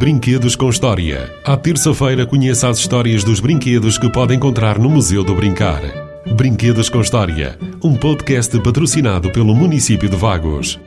[0.00, 1.30] Brinquedos com História.
[1.44, 5.82] À terça-feira, conheça as histórias dos brinquedos que pode encontrar no Museu do Brincar.
[6.34, 10.80] Brinquedos com História, um podcast patrocinado pelo município de Vagos.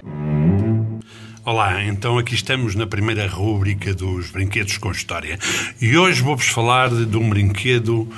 [1.45, 5.37] Olá, então aqui estamos na primeira rúbrica dos Brinquedos com História.
[5.79, 8.09] E hoje vou-vos falar de, de um brinquedo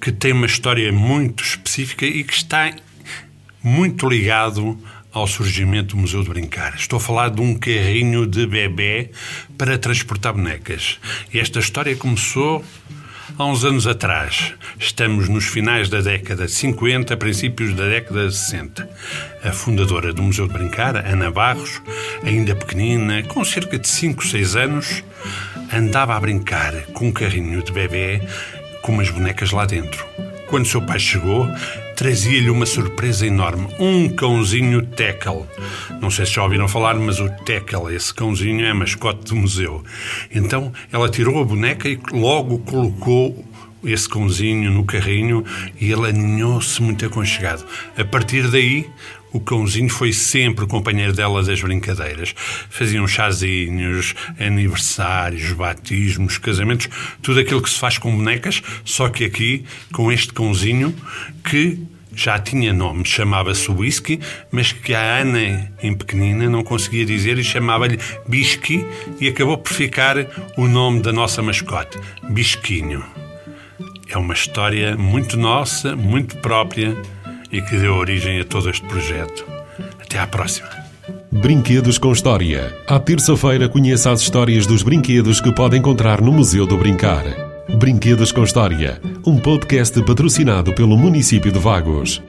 [0.00, 2.72] que tem uma história muito específica e que está
[3.60, 4.78] muito ligado
[5.12, 6.74] ao surgimento do Museu de Brincar.
[6.76, 9.10] Estou a falar de um carrinho de bebê
[9.56, 10.98] para transportar bonecas.
[11.32, 12.64] Esta história começou
[13.36, 14.54] há uns anos atrás.
[14.78, 18.88] Estamos nos finais da década de 50, princípios da década de 60.
[19.44, 21.80] A fundadora do Museu de Brincar, Ana Barros,
[22.22, 25.04] ainda pequenina, com cerca de 5, 6 anos,
[25.72, 28.20] andava a brincar com um carrinho de bebê
[28.82, 30.06] com umas bonecas lá dentro.
[30.48, 31.46] Quando seu pai chegou,
[31.94, 35.46] trazia-lhe uma surpresa enorme: um cãozinho Tekel.
[36.00, 39.84] Não sei se já ouviram falar, mas o Tekel, esse cãozinho, é mascote do museu.
[40.34, 43.44] Então ela tirou a boneca e logo colocou
[43.84, 45.44] esse cãozinho no carrinho
[45.80, 47.64] e ele aninhou-se muito aconchegado.
[47.96, 48.86] A partir daí,
[49.32, 52.34] o cãozinho foi sempre companheiro dela das brincadeiras.
[52.70, 56.88] Faziam chazinhos, aniversários, batismos, casamentos,
[57.22, 60.94] tudo aquilo que se faz com bonecas, só que aqui com este cãozinho
[61.44, 61.78] que
[62.14, 64.18] já tinha nome, chamava-se Whisky,
[64.50, 68.84] mas que a Ana, em pequenina, não conseguia dizer e chamava-lhe Bisqui
[69.20, 70.16] e acabou por ficar
[70.56, 71.96] o nome da nossa mascote,
[72.28, 73.27] Bisquinho.
[74.08, 76.96] É uma história muito nossa, muito própria
[77.52, 79.44] e que deu origem a todo este projeto.
[80.00, 80.68] Até à próxima.
[81.30, 82.74] Brinquedos com História.
[82.86, 87.24] À terça-feira, conheça as histórias dos brinquedos que pode encontrar no Museu do Brincar.
[87.76, 92.22] Brinquedos com História, um podcast patrocinado pelo município de Vagos.